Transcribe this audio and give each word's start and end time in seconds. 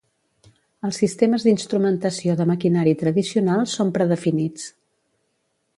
Els 0.87 0.95
sistemes 1.01 1.45
d'instrumentació 1.47 2.37
de 2.41 2.49
maquinari 2.53 2.95
tradicionals 3.03 3.79
són 3.81 3.95
predefinits. 3.99 4.67